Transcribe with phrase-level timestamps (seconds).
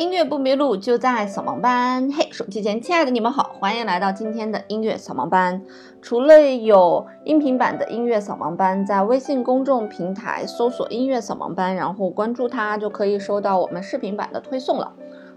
[0.00, 2.10] 音乐不迷路，就在扫盲班。
[2.10, 5.62] 嘿，手机前亲爱的你们好，欢迎来到今天的音乐扫盲班。
[6.00, 14.90] 除了有音频版的音乐扫盲班，在微信公众平台搜索“音乐扫盲班”，然后关注它，就可以收到我们视频版的推送了。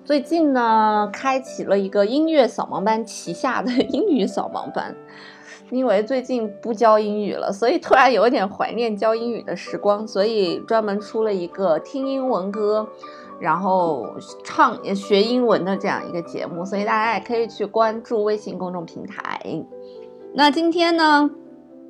[0.06, 4.96] 最近呢，开启了一个音乐扫盲班旗下的英语扫盲班。
[5.72, 12.88] 因为最近不教英语了，所以突然有点怀念教英语的时光，所以专门出了一个听英文歌。
[13.44, 14.08] 然后
[14.42, 19.38] 唱学英文的这样一个节目，所以大家也可以去关注微信公众平台。
[20.34, 21.30] 那今天呢，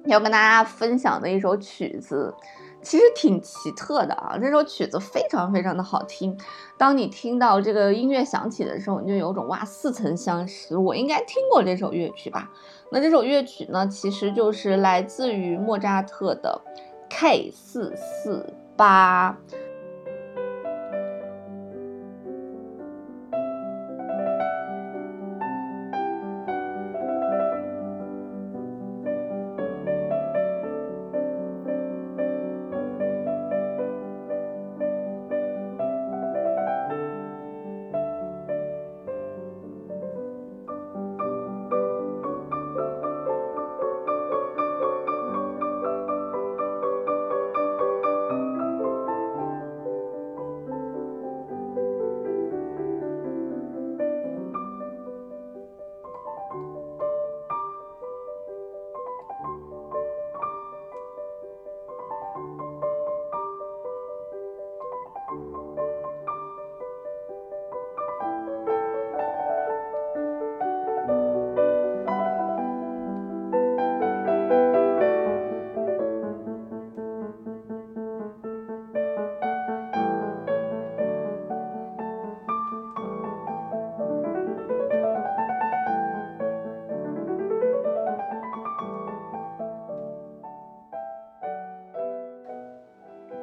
[0.05, 2.33] 要跟大家分享的一首曲子，
[2.81, 4.35] 其实挺奇特的啊。
[4.41, 6.35] 这首曲子非常非常的好听，
[6.75, 12.49] 当你听到这个音乐响起的时候，你就有种哇似曾相识，我应该听过这首乐曲吧？
[12.91, 16.59] 那这首乐曲呢，其实就是来自于莫扎特的
[17.11, 18.43] K 四四
[18.75, 19.37] 八。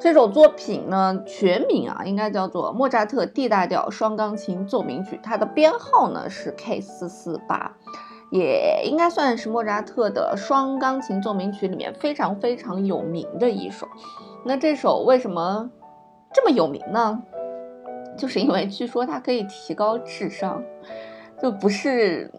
[0.01, 7.71] 这首作品呢，全名啊应该叫做莫扎特 D 大调双钢琴奏鸣曲，它的编号呢是 K 四四八，
[8.31, 13.87] 也应该算是莫扎特的双钢琴奏鸣曲里面非常非常有名的一首。
[14.43, 15.69] 那这首为什么
[16.33, 17.21] 这么有名呢？
[18.17, 20.63] 就是因为据说它可以提高智商，
[21.39, 22.31] 就不是。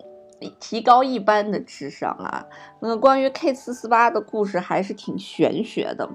[0.58, 2.44] 提高一般的智商啊！
[2.80, 6.10] 那关于 K 四四八的故事还是挺玄学的，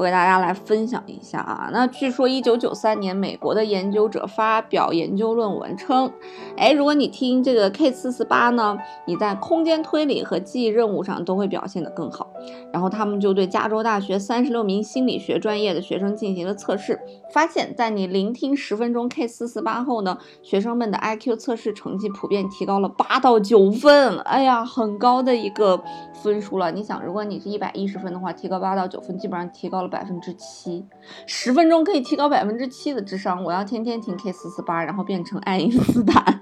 [0.00, 1.68] 我给大家来分享一下啊。
[1.74, 6.10] 那据说一九九三年，美国的研究者发表研究论文称，
[6.56, 12.30] 哎，如果你听这个 K 四四八呢，你在空间推理和记忆任务上都会表现得更好。
[12.72, 16.98] 然后他们就对加州大学三十六名心理学专业的学生进行了测试，
[17.34, 23.70] 发现，在你聆听十分钟 K 四四八后呢，学生们的 IQ 测试成绩普遍提高了八到九。
[23.70, 25.82] 分，哎呀，很高的一个
[26.14, 26.70] 分数了。
[26.70, 30.86] 你想，如果你是一百一十分的话，提高八到九分，基本上提高了百分之七。
[31.26, 36.40] 十分钟可以提高百分之七的智商，我要天天听 K 四四八，然后变成爱因斯坦。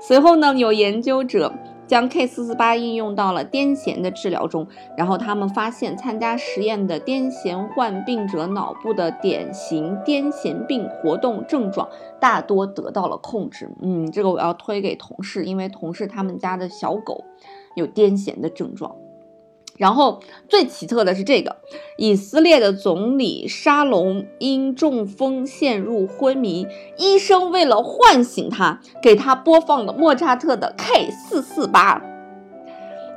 [0.00, 1.52] 随后呢，有研究者。
[1.88, 11.88] 将 K 四四八应用到了癫痫的治疗中，然后他们发现参加实验的癫痫患病者脑部的典型癫痫病活动症状
[12.20, 13.70] 大多得到了控制。
[13.80, 17.24] 嗯，这个我要推给同事，因为同事他们家的小狗
[17.74, 18.94] 有癫痫的症状。
[19.78, 21.56] 然后最奇特的是这个，
[21.96, 26.66] 以色列的总理沙龙因中风陷入昏迷，
[26.98, 32.02] 医生为了唤醒他，给他播放了莫扎特的 K 四四八。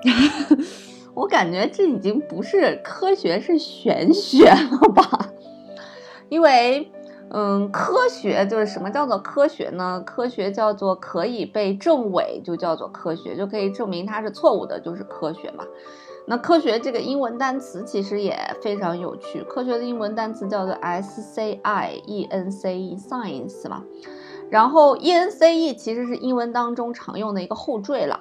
[1.14, 5.30] 我感觉这已经不是科学，是玄学了吧？
[6.30, 6.92] 因为，
[7.32, 10.02] 嗯，科学就是什么叫做科学呢？
[10.06, 15.66] 科学叫做可以被证伪，就叫做科学，就可以证明它是错误的，就是科学嘛。
[16.28, 23.84] 那科学这个英文单词其实也非常有趣，科学的英文单词叫做 S C I E N C E，science 嘛。
[24.50, 28.20] 然后 E N C E 其实是英文当中常用的一个后缀了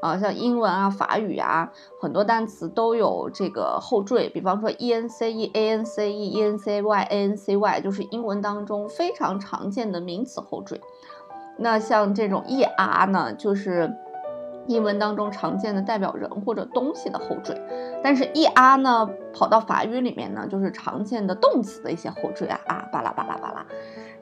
[0.00, 4.28] 啊，像英文啊、法语啊，很多单词都有这个后缀。
[4.30, 7.56] 比方说 E N C E A N C E E N C Y A N C
[7.56, 10.80] Y，就是英文当中非常常见的名词后缀。
[11.58, 13.94] 那像这种 E R 呢，就是。
[14.66, 17.60] 英文当中常见的代表人或者东西的后缀，
[18.02, 23.66] 但是 e r 呢跑到法语里面呢，就是常见的动词的一些后缀啊啊巴拉巴拉巴拉。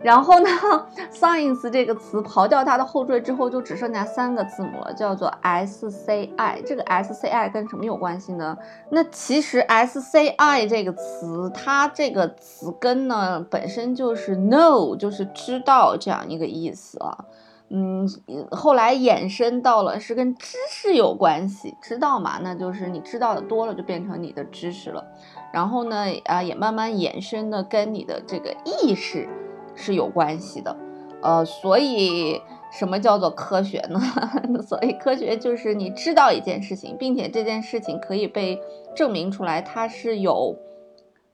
[0.02, 0.48] 然后呢，
[1.12, 6.62] science 这个词刨掉它的后缀之后，就只剩下三个字母了，叫做 S C I。
[6.64, 8.56] 这个 S C I 跟什么有关系呢？
[8.88, 17.26] 那其实 S C I 这个词，它这个词根呢，本身就是 know，就是知道这样一个意思啊。
[17.72, 18.04] 嗯，
[18.50, 22.40] 后来衍生到了是跟知识有关系，知道嘛？
[22.42, 25.04] 那就是你知道的多了，就变成你的知识了。
[25.52, 29.28] 然后呢，啊，也慢慢衍生的跟你的这个意识
[29.76, 30.76] 是有关系的。
[31.22, 34.00] 呃，所以什么叫做科学呢？
[34.66, 38.60] 所以科学就是你知道一件事情，并且这件事情可以被
[38.96, 40.56] 证明出来，它是有。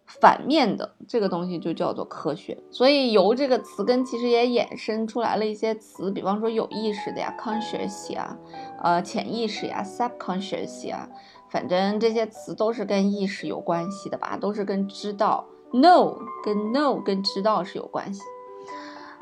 [0.07, 8.37] 反面的这个东西就叫做科学，所以由这个词根其实也衍生出来了一些词，比方说有意识的呀，conscious 啊，
[8.83, 11.09] 呃，潜意识呀，subconscious 啊，
[11.51, 18.23] 反正这些词都是跟意识有关系的吧，都是跟知道，know 跟 know 跟知道是有关系，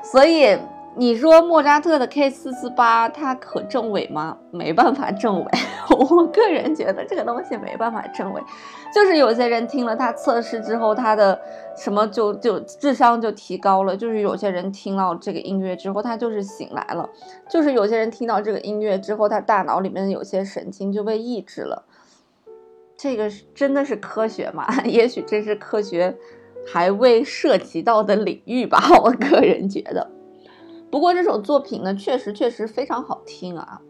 [0.03, 0.57] 所以。
[0.97, 4.37] 你说莫扎特的 K 四四八它可证伪吗？
[4.51, 5.51] 没办法证伪，
[5.91, 8.41] 我个人觉得这个东西没办法证伪，
[8.93, 11.37] 就是有些人听了他测试之后，他的
[11.75, 17.09] 什么就就智商就提高了，就是有些人听到这个音乐之后，他就是醒来了，
[17.49, 21.83] 就是有些人听到这个音乐之后，他大脑里面有些神经就被抑制了，
[22.95, 24.65] 这个是真的是科学吗？
[24.85, 26.15] 也许这是科学
[26.65, 30.14] 还未涉及到的领域吧，我个人觉得。
[30.89, 33.81] 不过这首作品呢，确实确实非常好听啊。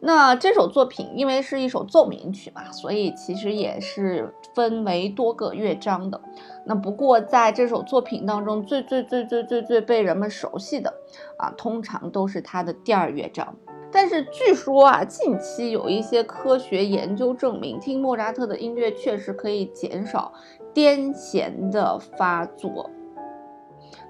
[0.00, 6.20] 那这首作品因为是一首奏鸣曲嘛，所以其实也是分为多个乐章的。
[6.66, 10.92] 那不过在这首作品当中，最最最最最最被人们熟悉的
[11.38, 13.56] 啊，通常都是它的第二乐章。
[13.90, 20.30] 但是据说啊，近期有一些科学研究证明，听莫扎特的音乐确实可以减少
[20.74, 22.90] 癫痫的发作。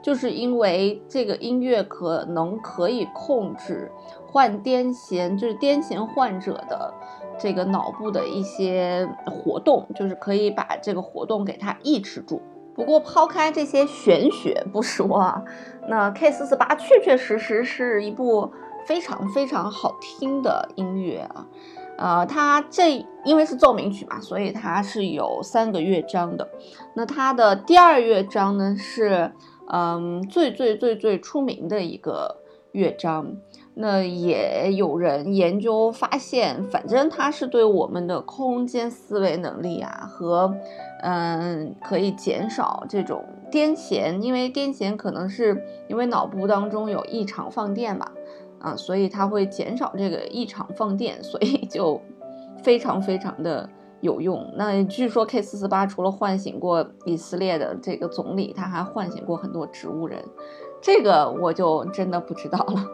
[0.06, 3.90] 就是因为这个音乐可能可以控制
[4.24, 6.94] 患癫痫，就是癫痫患者的
[7.36, 12.40] 这个脑部的一些活动，就是可以把这个活动给它抑制住。
[12.72, 15.42] 不过抛开这些玄学不说啊，
[15.88, 18.52] 那 K 四四八确确实实是一部
[18.86, 21.46] 非常非常好听的音乐啊。
[21.98, 26.48] 呃，它这因为是奏鸣曲嘛，所以它是有三个乐章的。
[26.94, 29.32] 那它的第二乐章呢是。
[29.68, 32.36] 嗯，最最最最出名的一个
[32.72, 33.36] 乐章，
[33.74, 40.54] 那也有人研究发现，反正它是对我们的空间思维能力啊和
[41.02, 48.10] 嗯可以减少这种癫痫，因为癫痫可能是因为脑部当中有异常放电嘛，
[48.60, 52.00] 啊，所以它会减少这个异常放电，所以就
[52.62, 53.68] 非常非常的。
[54.00, 54.52] 有用。
[54.56, 60.24] 那据说 K 四四八除了唤醒过以色列的这个总理，他还唤醒过很多植物人，
[60.80, 62.86] 这个我就真的不知道了。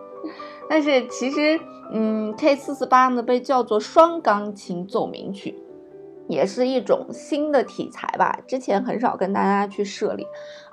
[0.69, 1.61] 但是其实，
[1.93, 5.55] 嗯，K 四四八呢被叫做双钢琴奏鸣曲，
[6.29, 8.39] 也是一种新的题材吧。
[8.47, 10.27] 之前很少跟大家去设立。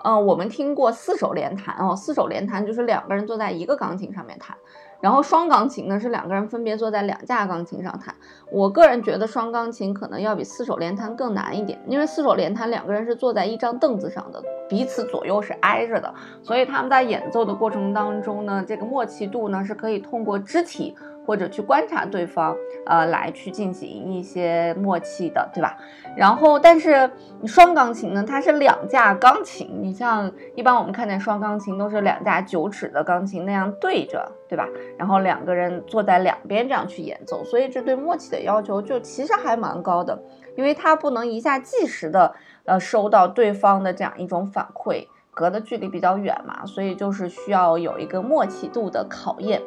[0.03, 4.55] 嗯，我们听过四手联弹哦，四手联弹就是两个人坐在一个钢琴上面弹。
[5.01, 8.13] 然后双钢琴呢是两个人分别坐在两架钢琴上弹。
[8.51, 16.13] 我个人觉得双钢琴可能要比四手联弹更难一点，因为四手联弹两个人是坐在一张凳子上的，彼此左右是挨着的，
[16.43, 20.95] 所以他们在演奏的过程当中呢，这个默契度呢是可以通过肢体。
[21.29, 25.77] 或者去观察对方，呃，来去进行一些默契的，对吧？
[26.17, 27.07] 然后，但是
[27.45, 29.69] 双钢琴呢，它是两架钢琴。
[29.79, 34.67] 你像一般我们看见双钢琴都是两架九尺的钢琴那样对着，对吧？
[34.97, 40.19] 然后两个人坐在两边这样去演奏，所以这对默契的要求就其实还蛮高的，
[40.57, 42.33] 因为它不能一下即时的
[42.65, 49.61] 呃收到对方的这样一种反馈，隔的距离比较远嘛，所以就是需要有一个默契度的考验。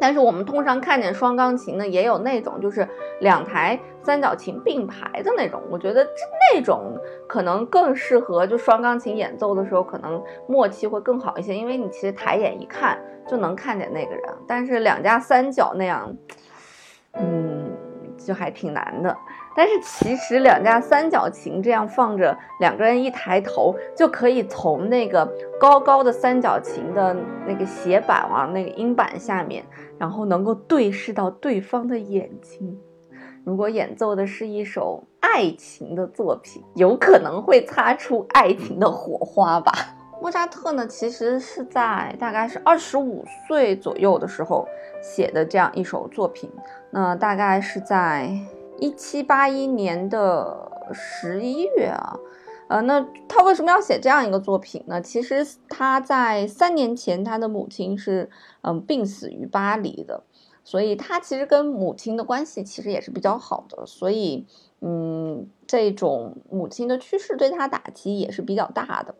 [0.00, 2.88] 但是我们通常看见双钢琴呢，也有那种就是
[3.20, 5.60] 两台三角琴并排的那种。
[5.70, 6.10] 我觉得这
[6.54, 14.24] 那种可能更适合就双钢琴演奏的时候，可能默契会更好一些，因为你其实抬眼一看就能看见那个人。
[14.48, 16.16] 但是两家三角那样，
[17.12, 17.70] 嗯，
[18.16, 19.14] 就还挺难的。
[19.56, 25.28] 但是其实两架三角琴这样放着，两个人一抬头就可以从那个
[25.58, 27.14] 高高的三角琴的
[27.46, 29.64] 那个斜板啊，那个音板下面，
[29.98, 32.78] 然后能够对视到对方的眼睛。
[33.44, 39.72] 如果演奏的是一首爱情的作品，有可能会擦出爱情的火花吧。
[40.22, 44.68] 莫扎特呢，其实是在大概是二十五岁左右的时候
[45.02, 46.48] 写的这样一首作品，
[46.90, 48.30] 那大概是在。
[48.80, 52.16] 一七八一年的十一月啊，
[52.68, 55.00] 呃，那他为什么要写这样一个作品呢？
[55.00, 58.30] 其实他在三年前，他的母亲是
[58.62, 60.24] 嗯病死于巴黎的，
[60.64, 64.46] 所以他其实跟母亲的关系其实也是比较好的，所以
[64.80, 69.14] 嗯，这种母亲的去世对他打击也是比较大的。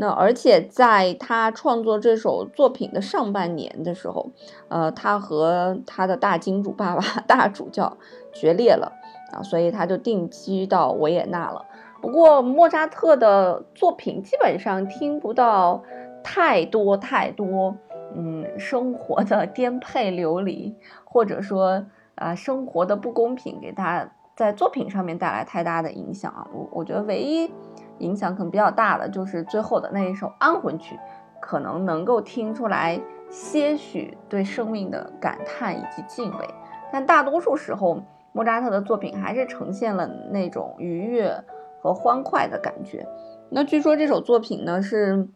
[0.00, 4.30] 那而且在他创作这首作品的上半年的时候，
[4.68, 7.96] 呃，他和他的大金主爸爸大主教
[8.32, 8.92] 决裂了
[9.32, 11.64] 啊，所以他就定居到维也纳了。
[12.00, 15.82] 不过莫扎特的作品基本上听不到
[16.22, 17.76] 太多太多，
[18.14, 26.46] 嗯，生活的颠沛流离，或者说啊，生活的不公平给他在作品上面带来太大的影响啊。
[26.54, 27.50] 我我觉得唯一。
[27.98, 30.98] 影响可能比较大的就是最后的那一首安魂曲，
[31.40, 33.00] 可能能够听出来
[33.30, 36.48] 些许对生命的感叹以及敬畏，
[36.92, 38.02] 但大多数时候
[38.32, 41.44] 莫扎特的作品还是呈现了那种愉悦
[41.82, 43.06] 和欢快的感觉。
[43.50, 45.28] 那据说这首作品呢是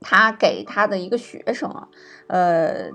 [0.00, 1.88] 他给他的一个学生啊，
[2.28, 2.90] 呃，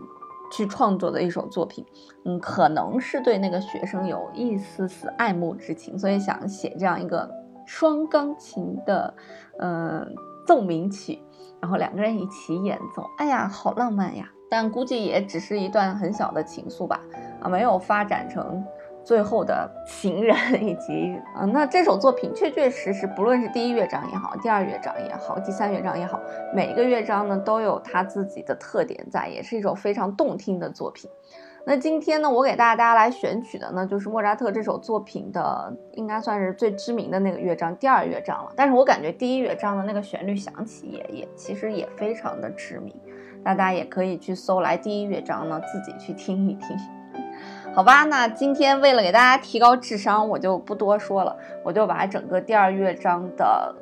[0.51, 1.85] 去创作的一首作品，
[2.25, 7.44] 嗯，可能是对那个学生有一丝丝爱慕之情，所以想写这样一个。
[7.65, 9.13] 双钢琴的，
[9.59, 11.19] 嗯，奏鸣曲，
[11.59, 14.29] 然后两个人一起演奏，哎呀，好浪漫呀！
[14.49, 17.01] 但估计也只是一段很小的情愫吧，
[17.41, 18.63] 啊，没有发展成
[19.03, 26.21] 最后的情人，以及，嗯，那这首作品确确实实，不论是第一乐章也好，第二乐章也好，第三乐章也好，
[26.53, 31.09] 每一个乐章呢都有它自己的特点在，也是一首非常动听的作品。
[31.67, 38.51] 那今天呢，我给大家来选取的呢，就是莫扎特这首作品的，应该算是最知名的那个乐章，第二乐章了。
[38.55, 42.93] 但是我感觉第一乐章的那个旋律响起也也其实也非常的知名，
[43.43, 46.77] 大家也可以去搜来第一乐章呢，自己去听一听，
[47.73, 48.03] 好吧？
[48.03, 53.75] 那今天为了给大家提高智商，我就不多说了，我就把整个第二乐章的。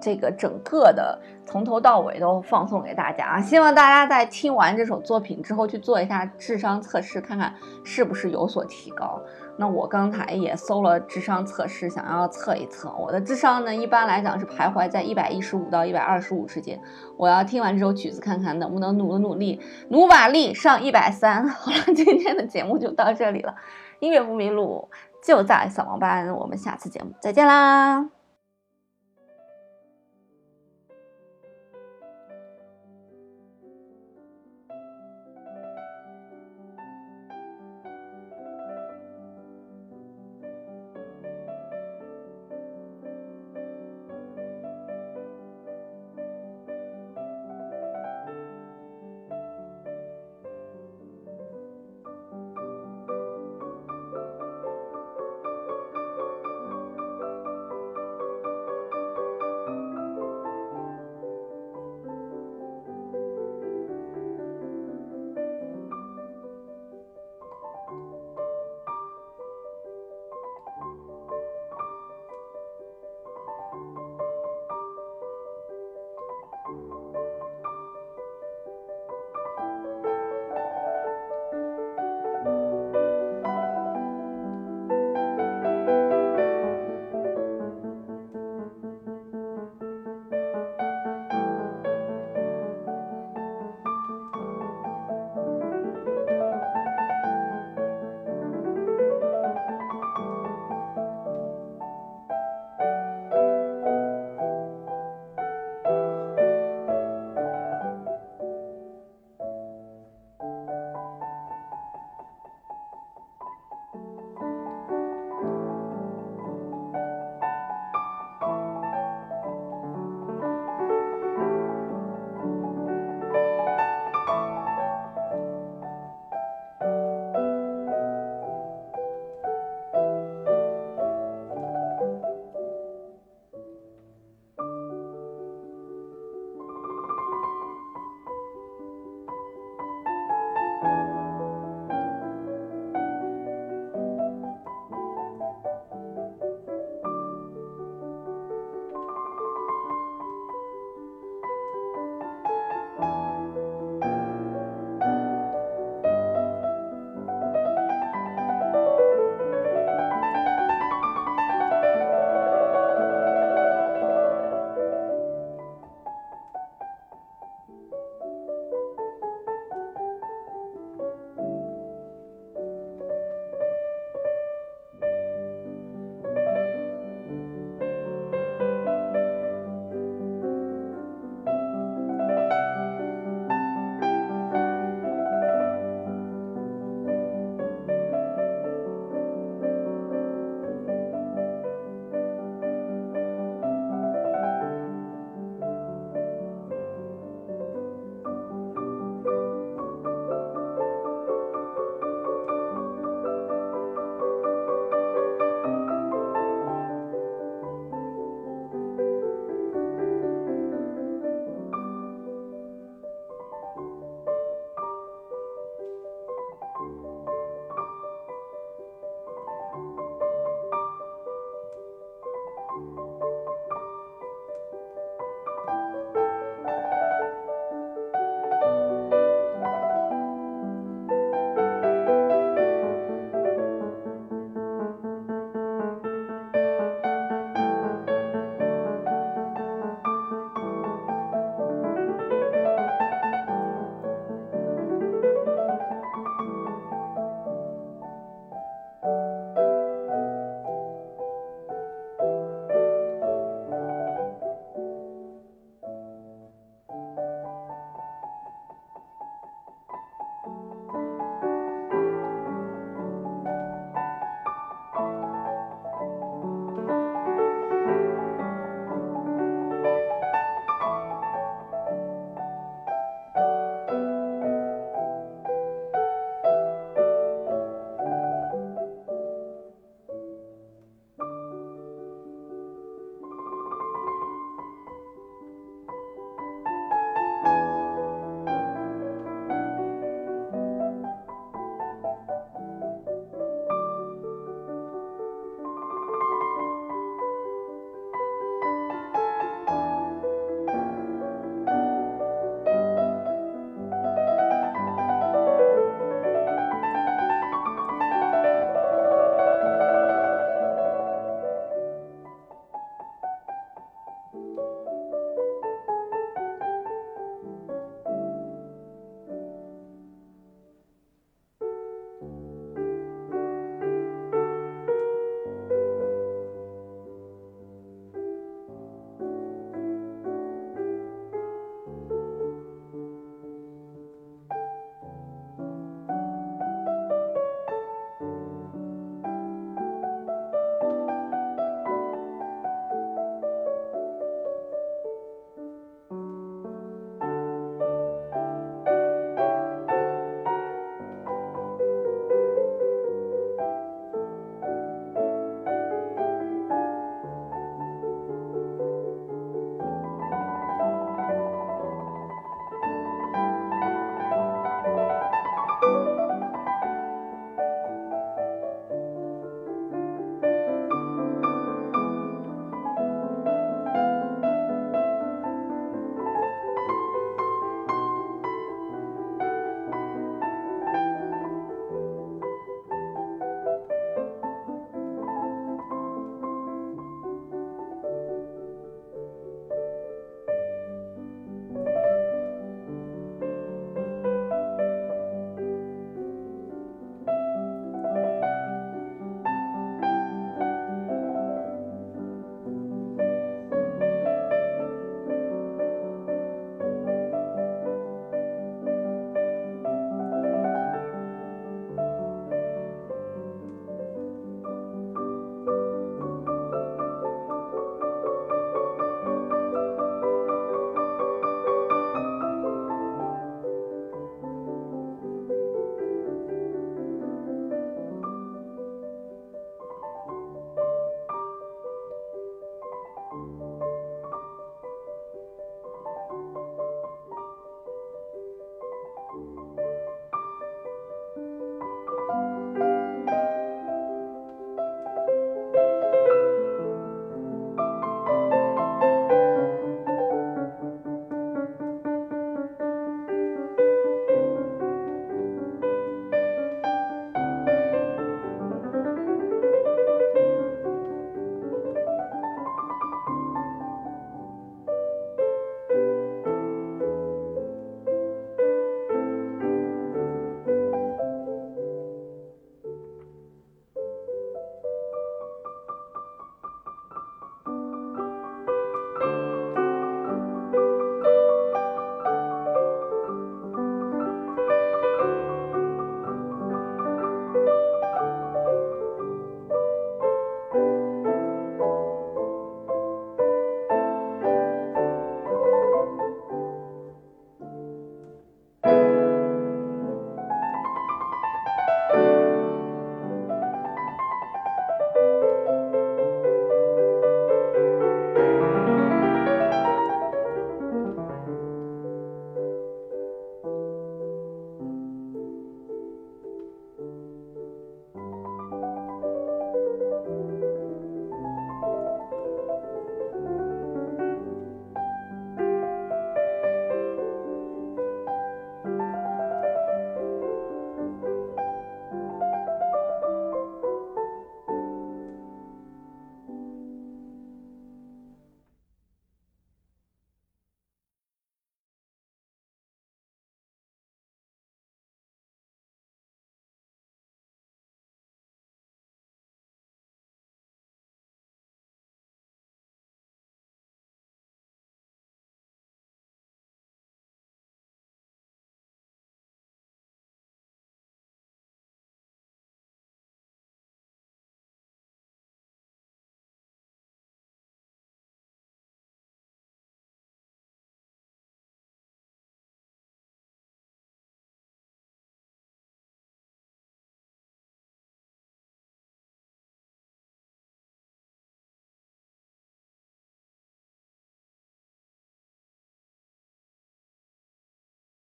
[0.00, 3.40] 这个整个的从头到尾都放送给大家啊！
[3.40, 7.52] 希望大家在听完这首作品之后去做一下智商测试，看看
[7.84, 9.20] 是不是有所提高。
[9.56, 16.78] 那我刚才也搜了智商测试，想要测一测我的智商呢，一般来讲是徘徊在一百一十五到一百二十五之间。
[17.16, 21.46] 我要听完这首曲子，看看能不能努努力，努把力上一百三。
[21.48, 23.52] 好了，今天的节目就到这里了，
[23.98, 24.88] 音乐不迷路
[25.24, 28.17] 就在扫盲班，我们下次节目再见啦！